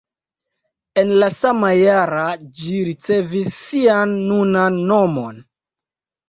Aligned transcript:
En 1.01 1.11
la 1.23 1.27
sama 1.39 1.69
jara 1.79 2.23
ĝi 2.61 2.79
ricevis 2.87 3.53
sian 3.59 4.17
nunan 4.33 4.81
nomon. 4.91 5.39